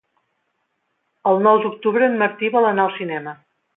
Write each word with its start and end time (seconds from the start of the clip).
El 1.31 1.37
nou 1.49 1.61
d'octubre 1.65 2.07
en 2.13 2.17
Martí 2.23 2.51
vol 2.57 2.69
anar 2.71 2.87
al 2.87 2.95
cinema. 2.97 3.37